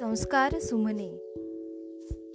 संस्कार 0.00 0.58
सुमने। 0.58 1.08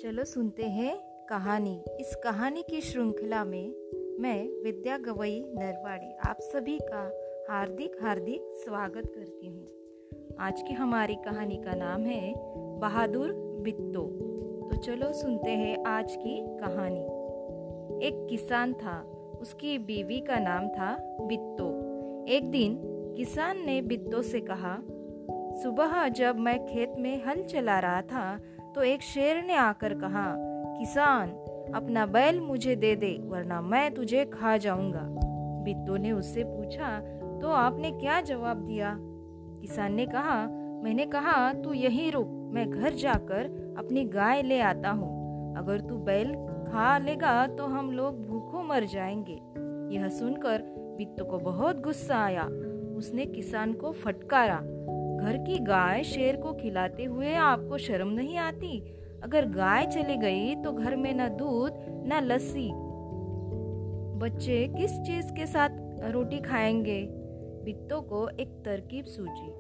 चलो 0.02 0.24
सुनते 0.24 0.64
हैं 0.64 0.98
कहानी। 1.30 1.84
इस 2.00 2.16
कहानी 2.24 2.62
की 2.62 2.82
श्रृंखला 2.82 3.44
में 3.46 3.74
मैं, 4.20 4.64
विद्या 4.64 4.98
गवई 4.98 5.40
नरवाड़ी, 5.56 6.12
आप 6.28 6.38
सभी 6.42 6.78
का 6.82 7.02
हार्दिक 7.50 7.96
हार्दिक 8.02 8.42
स्वागत 8.56 9.12
करती 9.16 9.48
हूँ। 9.48 9.68
आज 10.40 10.62
की 10.62 10.74
हमारी 10.74 11.16
कहानी 11.16 11.56
का 11.56 11.76
नाम 11.76 12.02
है, 12.02 12.34
बहादुर 12.80 13.34
बित्तो 13.62 14.06
तो 14.70 14.78
चलो 14.78 15.14
सुनते 15.14 15.52
हैं 15.52 15.84
आज 15.86 16.16
की 16.16 16.40
कहानी। 16.58 17.04
एक 18.08 18.28
किसान 18.30 18.74
था, 18.74 19.02
उसकी 19.42 19.78
बीवी 19.78 20.20
का 20.20 20.40
नाम 20.40 20.68
था 20.68 21.18
बित्तो 21.22 21.72
एक 22.26 22.52
दिन 22.52 22.80
किसान 23.18 23.66
ने 23.66 23.82
बित्तो 23.82 24.22
से 24.22 24.42
कहा 24.42 24.82
सुबह 25.64 26.08
जब 26.08 26.40
मैं 26.40 26.66
खेत 26.66 26.94
में 27.00 27.24
हल 27.26 27.44
चला 27.44 27.80
रहा 27.80 28.02
था 28.02 28.40
तो 28.76 28.84
एक 28.84 29.02
शेर 29.02 29.44
ने 29.44 29.54
आकर 29.54 29.94
कहा, 29.94 30.36
किसान, 30.80 31.30
अपना 31.76 32.06
बैल 32.06 32.40
मुझे 32.40 32.76
दे 32.76 32.96
दे, 32.96 33.18
वरना 33.22 33.62
मैं 33.62 33.94
तुझे 33.94 34.26
खा 34.26 34.58
जाऊँगा। 34.58 35.06
बिट्टो 35.64 35.98
ने 35.98 36.12
उससे 36.12 36.44
पूछा 36.44 37.00
तो 37.42 37.50
आपने 37.50 37.92
क्या 37.92 38.22
जवाब 38.22 38.58
दिया? 38.58 38.98
किसान 39.00 39.94
ने 39.94 40.06
कहा, 40.06 40.48
मैंने 40.84 41.06
कहा, 41.06 41.54
तू 41.54 41.74
यही 41.74 42.10
रुक, 42.10 42.28
मैं 42.54 42.70
घर 42.70 42.94
जाकर 42.94 43.76
अपनी 43.78 44.06
गाय 44.06 44.42
ले 44.42 44.60
आता 44.60 44.90
हूँ। 44.90 45.56
अगर 45.58 45.80
तू 45.80 45.98
बैल 45.98 46.34
खा 46.68 46.98
लेगा 46.98 47.48
तो 47.48 47.66
हम 47.66 47.92
लोग 47.92 48.26
भूखों 48.28 48.64
मर 48.64 48.84
जाएँगे। 48.84 49.42
यह 49.96 50.10
सुनकर 50.10 50.62
बिट्टो 50.98 51.26
को 51.26 51.38
बहुत 51.38 51.82
गुस्सा 51.82 52.18
आया। 52.18 52.44
उसने 52.98 53.26
किसान 53.26 53.74
को 53.74 53.92
फटकारा। 53.92 54.62
घर 55.16 55.38
की 55.38 55.60
गाय 55.60 56.04
शेर 56.04 56.36
को 56.36 56.54
खिलाते 56.54 57.04
हुए 57.04 57.34
आपको 57.34 57.78
शर्म 57.78 58.08
नहीं 58.08 58.38
आती? 58.38 58.80
अगर 59.24 59.46
गाय 59.46 59.86
चली 59.86 60.18
गई 60.18 60.56
तो 60.56 60.72
घर 60.72 60.96
में 60.96 61.14
न 61.14 61.28
दूध, 61.30 61.74
न 61.90 62.20
लस्सी। 62.24 62.72
बच्चे 64.20 64.68
किस 64.68 64.92
चीज़ 64.92 65.34
के 65.34 65.46
साथ 65.46 65.70
रोटी 66.12 66.40
खाएँगे? 66.40 67.08
बित्तो 67.64 68.02
को 68.02 68.30
एक 68.30 68.48
तरकीब 68.48 69.06
सूझी। 69.06 69.52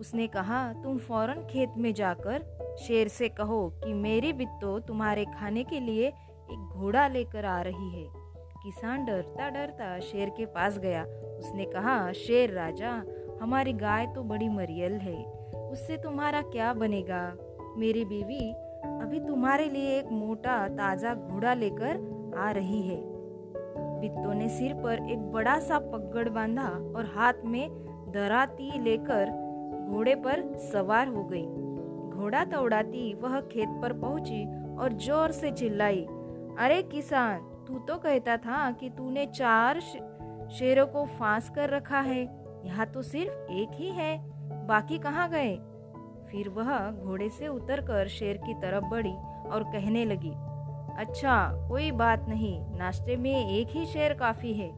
उसने 0.00 0.26
कहा, 0.26 0.72
तुम 0.72 0.98
फ़ौरन 0.98 1.46
खेत 1.50 1.70
में 1.78 1.94
जाकर 1.94 2.44
शेर 2.82 3.08
से 3.08 3.28
कहो 3.28 3.68
कि 3.84 3.92
मेरी 3.92 4.32
बित्तो 4.32 4.78
तुम्हारे 4.78 5.24
खाने 5.24 5.64
के 5.64 5.80
लिए 5.80 6.08
एक 6.52 6.70
घोड़ा 6.72 7.08
लेकर 7.08 7.44
आ 7.44 7.62
रही 7.62 8.02
है। 8.02 8.08
किसान 8.62 9.04
डरता 9.04 9.50
डरता 9.50 10.00
शेर 10.00 10.28
के 10.28 10.46
पास 10.46 10.78
गया। 10.78 11.02
उसने 11.38 11.64
कहा, 11.64 12.12
शेर 12.12 12.50
राजा 12.50 13.04
हमारी 13.40 13.72
गाय 13.74 14.06
तो 14.06 14.22
बड़ी 14.24 14.48
मरियल 14.48 14.92
है, 14.94 15.16
उससे 15.70 15.96
तुम्हारा 15.96 16.40
क्या 16.44 16.72
बनेगा? 16.74 17.20
मेरी 17.78 18.04
बीवी 18.04 18.50
अभी 18.84 19.20
तुम्हारे 19.20 19.68
लिए 19.68 19.98
एक 19.98 20.10
मोटा, 20.12 20.56
ताज़ा 20.68 21.14
घोड़ा 21.14 21.54
लेकर 21.54 22.34
आ 22.38 22.50
रही 22.50 22.80
है। 22.82 22.96
बित्तो 24.00 24.32
ने 24.32 24.48
सिर 24.48 24.74
पर 24.74 25.10
एक 25.10 25.30
बड़ा 25.32 25.58
सा 25.58 25.78
पगड़ 25.92 26.28
बांधा 26.28 26.68
और 26.96 27.10
हाथ 27.14 27.44
में 27.44 27.68
दराती 28.12 28.78
लेकर 28.82 29.30
घोड़े 29.88 30.14
पर 30.16 30.42
सवार 30.72 31.08
हो 31.08 31.24
गई। 31.24 31.46
घोड़ा 32.12 32.44
दौड़ाती 32.46 33.12
वह 33.14 33.40
खेत 33.42 33.68
पर 33.82 33.92
पहुँची 33.92 34.44
और 34.76 34.92
ज़ोर 34.98 35.30
से 35.32 35.50
चिल्लाई, 35.52 36.06
अरे 36.58 36.82
किसान, 36.84 37.40
तू 37.66 37.78
तो 37.78 37.96
कहता 37.98 38.36
था 38.36 38.70
कि 38.70 38.90
तूने 38.90 39.26
चार 39.28 39.80
शेरों 40.50 40.86
को 40.86 41.04
फांस 41.18 41.50
कर 41.50 41.70
रखा 41.70 42.00
है। 42.00 42.24
यहाँ 42.64 42.86
तो 42.86 43.02
सिर्फ़ 43.02 43.52
एक 43.52 43.68
ही 43.74 43.90
है, 43.90 44.18
बाकी 44.66 44.98
कहाँ 44.98 45.28
गए? 45.30 45.56
फिर 46.30 46.48
वह 46.48 46.90
घोड़े 46.90 47.30
से 47.30 47.48
उतरकर 47.48 48.08
शेर 48.08 48.36
की 48.36 48.54
तरफ़ 48.54 48.84
बढ़ी 48.84 49.14
और 49.50 49.64
कहने 49.72 50.04
लगी 50.04 50.32
अच्छा 50.98 51.66
कोई 51.68 51.90
बात 51.90 52.26
नहीं, 52.28 52.78
नाश्ते 52.78 53.16
में 53.16 53.50
एक 53.50 53.68
ही 53.70 53.86
शेर 53.86 54.14
काफ़ी 54.14 54.52
है। 54.52 54.68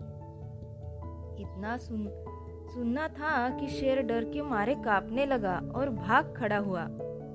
इतना 1.41 1.77
सुन, 1.77 2.09
सुनना 2.75 3.09
था 3.09 3.49
कि 3.51 3.69
शेर 3.69 4.03
डर 4.03 4.25
के 4.25 4.43
मारे 4.43 4.75
कांपने 4.75 5.27
लगा 5.27 5.61
और 5.75 5.91
भाग 5.91 6.35
खड़ा 6.37 6.59
हुआ। 6.59 6.83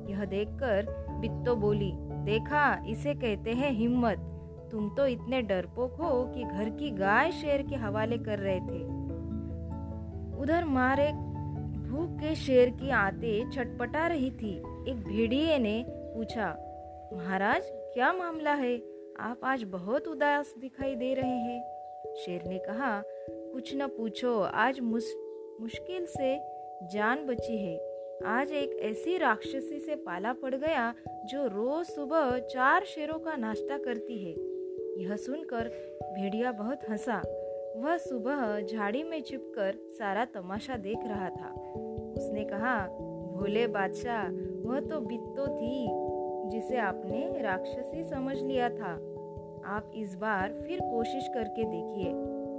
यह 0.10 0.26
देखकर 0.26 0.86
बित्तो 1.20 1.56
बोली, 1.56 1.92
देखा, 1.96 2.84
इसे 2.88 3.14
कहते 3.14 3.54
हैं 3.54 3.72
हिम्मत। 3.72 4.32
तुम 4.72 4.90
तो 4.90 5.08
इतने 5.08 5.42
डरपोक 5.42 5.94
हो 5.94 6.24
कि 6.36 6.44
घर 6.44 6.70
की 6.70 6.92
गाय 6.92 7.32
शेर 7.32 7.62
के 7.62 7.76
हवाले 7.76 8.18
कर 8.18 8.40
रहे 8.40 8.60
थे। 8.60 8.95
उधर 10.40 10.64
मारे 10.64 11.12
भूख 11.90 12.20
के 12.20 12.36
शेर 12.36 12.70
की 12.70 12.90
आते 12.90 13.52
छटपटा 13.52 14.08
रही 14.08 14.32
थी। 14.32 14.58
एक 14.90 15.04
भेड़िए 15.08 15.58
ने 15.58 15.86
पूछा 15.88 16.48
महाराज 17.14 17.62
क्या 17.66 18.14
मामला 18.14 18.54
है? 18.54 18.78
आप 19.20 19.40
आज 19.44 19.64
बहुत 19.64 20.08
उदास 20.08 20.54
दिखाई 20.58 20.96
दे 20.96 21.14
रहे 21.14 21.38
हैं। 21.38 22.14
शेर 22.16 22.44
ने 22.48 22.58
कहा 22.58 23.04
कुछ 23.30 23.76
न 23.76 23.88
पूछो 23.88 24.40
आज 24.40 24.80
मुस, 24.80 25.16
मुश्किल 25.62 26.06
से 26.06 26.38
जान 26.84 27.26
बची 27.26 27.58
है। 27.58 27.78
आज 28.26 28.52
एक 28.52 28.80
ऐसी 28.82 29.18
राक्षसी 29.18 29.80
से 29.80 29.96
पाला 29.96 30.34
पड़ 30.34 30.56
गया 30.56 30.94
जो 31.26 31.48
रोज 31.48 31.86
सुबह 31.86 32.38
चार 32.38 32.86
शेरों 32.86 33.20
का 33.20 33.36
नाश्ता 33.36 33.78
करती 33.78 34.18
है। 34.26 34.32
यह 35.04 35.16
सुनकर 35.16 35.70
भेड़िया 36.04 36.52
बहुत 36.52 36.90
हंसा। 36.90 37.22
वह 37.76 37.98
सुबह 37.98 38.62
झाड़ी 38.62 39.04
में 39.04 39.22
छिपकर 39.22 39.76
सारा 39.90 40.26
तमाशा 40.26 40.78
देख 40.78 41.00
रहा 41.06 41.30
था। 41.30 41.50
उसने 42.18 42.44
कहा, 42.44 42.88
भोले 43.36 43.68
बादशाह, 43.68 44.28
वह 44.70 44.80
तो 44.80 45.00
बित्तो 45.00 45.48
थी, 45.48 45.88
जिसे 46.50 46.78
आपने 46.78 47.42
राक्षसी 47.42 48.04
समझ 48.04 48.38
लिया 48.38 48.70
था। 48.70 48.94
आप 49.66 49.92
इस 49.96 50.16
बार 50.16 50.54
फिर 50.68 50.80
कोशिश 50.80 51.28
करके 51.28 51.64
देखिए। 51.64 52.12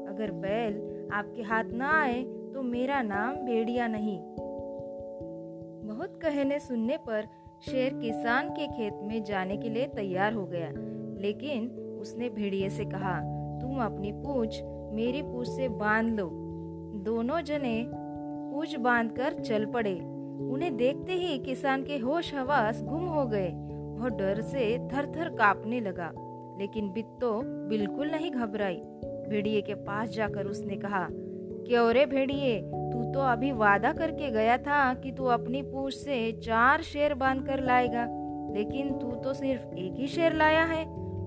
अगर 0.08 0.30
बैल 0.30 1.08
आपके 1.12 1.42
हाथ 1.42 1.64
ना 1.64 2.02
आए 2.02 2.22
तो 2.22 2.62
मेरा 2.62 3.02
नाम 3.02 3.36
भेड़िया 3.36 3.86
नहीं। 3.86 4.18
बहुत 5.86 6.18
कहने 6.22 6.58
सुनने 6.58 6.96
पर 6.96 7.26
शेर 7.70 7.94
किसान 7.94 8.50
के 8.50 8.66
खेत 8.66 8.94
में 9.02 9.24
जाने 9.24 9.56
के 9.56 9.68
लिए 9.68 9.86
तैयार 9.86 10.32
हो 10.32 10.46
गया। 10.46 10.72
लेकिन 11.20 11.68
उसने 12.00 12.28
भेड़िए 12.28 12.68
से 12.68 12.84
कहा, 12.84 13.20
तुम 13.60 13.82
अपनी 13.82 14.12
पूछ 14.12 14.62
मेरी 14.92 15.22
पूछ 15.22 15.48
से 15.48 15.68
बाँध 15.68 16.08
लो। 16.10 16.28
दोनों 17.04 17.40
जने 17.40 17.86
पूछ 17.86 18.76
बांधकर 18.76 19.32
चल 19.32 19.66
पड़े। 19.66 19.94
उन्हें 20.52 20.76
देखते 20.76 21.12
ही 21.12 21.38
किसान 21.38 21.82
के 21.82 21.96
होश 21.96 22.34
हवास 22.34 22.82
गुम 22.82 23.04
हो 23.04 23.24
गए। 23.26 23.48
वह 23.98 24.08
डर 24.08 24.40
से 24.40 24.78
थर 24.88 25.06
थर 25.06 25.28
कांपने 25.28 25.80
लगा, 25.80 26.12
लेकिन 26.58 26.92
बित्तो 26.92 27.40
बिल्कुल 27.68 28.10
नहीं 28.10 28.30
घबराई। 28.30 28.76
भेड़िए 29.28 29.60
के 29.60 29.74
पास 29.74 30.08
जाकर 30.08 30.46
उसने 30.46 30.76
कहा, 30.76 31.06
क्यों 31.10 31.90
रे 31.92 32.06
भेड़िए, 32.06 32.60
तू 32.62 33.12
तो 33.12 33.20
अभी 33.20 33.52
वादा 33.52 33.92
करके 33.92 34.30
गया 34.30 34.58
था 34.58 34.94
कि 34.94 35.12
तू 35.12 35.24
अपनी 35.24 35.62
पूछ 35.62 35.94
से 35.94 36.32
चार 36.32 36.82
शेर 36.82 37.14
बाँध 37.14 37.46
कर 37.46 37.60
लाएगा। 37.60 38.06
लेकिन 38.54 38.90
तू 38.90 39.10
तो 39.10 39.32
सिर्फ़ 39.34 39.74
एक 39.74 39.94
ही 39.94 40.06
शेर 40.06 40.34
लाया 40.34 40.64
है, 40.64 40.84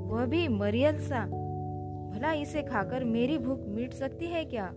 वह 0.08 0.26
भी 0.26 0.48
मरियल 0.48 0.98
सा। 1.00 1.39
भला 2.20 2.34
इसे 2.34 2.62
खाकर 2.62 3.04
मेरी 3.04 3.38
भूख 3.38 3.60
मिट 3.68 3.94
सकती 3.94 4.26
है 4.26 4.46
क्या? 4.46 4.68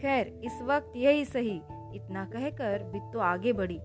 खैर, 0.00 0.40
इस 0.44 0.62
वक्त 0.62 0.92
यही 0.96 1.24
सही। 1.24 1.60
इतना 1.94 2.24
कहकर 2.24 2.82
बिट्टू 2.82 3.18
आगे 3.18 3.52
बढ़ी। 3.52 3.78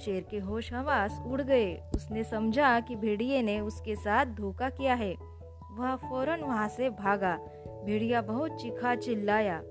शेर 0.00 0.26
के 0.30 0.38
होश 0.38 0.72
हवास 0.72 1.22
उड़ 1.26 1.42
गए। 1.42 1.82
उसने 1.94 2.24
समझा 2.24 2.80
कि 2.80 2.96
भेड़िए 2.96 3.42
ने 3.42 3.60
उसके 3.60 3.96
साथ 3.96 4.26
धोखा 4.26 4.70
किया 4.70 4.94
है। 4.94 5.14
वह 5.72 5.96
फ़ौरन 5.96 6.40
वहाँ 6.40 6.68
से 6.68 6.90
भागा। 6.90 7.36
भेड़िया 7.84 8.22
बहुत 8.22 8.50
चिखा 8.50 8.94
चिल्लाया। 8.94 9.62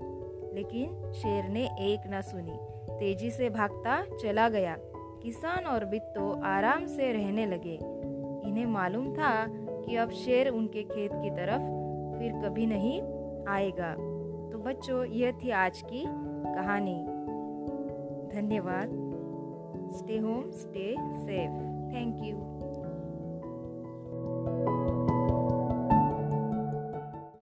लेकिन 0.53 1.11
शेर 1.11 1.43
ने 1.49 1.65
एक 1.65 1.99
न 2.07 2.21
सुनी। 2.21 2.57
तेज़ी 2.99 3.31
से 3.31 3.49
भागता 3.49 4.05
चला 4.17 4.49
गया। 4.49 4.77
किसान 5.23 5.65
और 5.65 5.85
बित्तो 5.85 6.41
आराम 6.43 6.85
से 6.85 7.11
रहने 7.11 7.45
लगे। 7.45 7.79
इन्हें 8.49 8.65
मालूम 8.65 9.13
था 9.13 9.45
कि 9.49 9.95
अब 9.95 10.09
शेर 10.09 10.47
उनके 10.47 10.83
खेत 10.83 11.11
की 11.13 11.29
तरफ़ 11.29 11.78
फिर 12.19 12.31
कभी 12.31 12.65
नहीं 12.65 13.01
आएगा। 13.47 13.93
तो 14.51 14.57
बच्चों, 14.57 15.05
यह 15.05 15.31
थी 15.31 15.49
आज 15.49 15.81
की 15.81 16.03
कहानी। 16.55 17.05
धन्यवाद। 18.35 18.89
Stay 19.93 20.17
home 20.17 20.51
stay 20.51 20.95
safe 20.99 21.51
thank 21.95 22.17
you 22.23 22.58